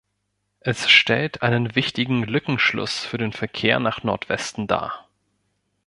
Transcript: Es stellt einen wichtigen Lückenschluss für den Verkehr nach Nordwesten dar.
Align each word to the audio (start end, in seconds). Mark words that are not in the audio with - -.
Es 0.61 0.89
stellt 0.89 1.43
einen 1.43 1.75
wichtigen 1.75 2.23
Lückenschluss 2.23 3.05
für 3.05 3.19
den 3.19 3.33
Verkehr 3.33 3.79
nach 3.79 4.01
Nordwesten 4.03 4.65
dar. 4.65 5.07